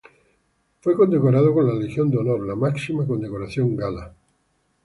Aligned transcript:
Fue 0.79 0.95
condecorado 0.97 1.53
con 1.53 1.67
la 1.67 1.75
Legión 1.75 2.09
de 2.09 2.17
Honor, 2.17 2.47
la 2.47 2.55
máxima 2.55 3.05
condecoración 3.05 3.75
gala. 3.75 4.11